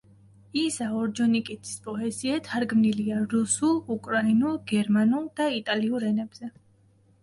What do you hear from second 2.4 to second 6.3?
თარგმნილია რუსულ, უკრაინულ, გერმანულ და იტალიურ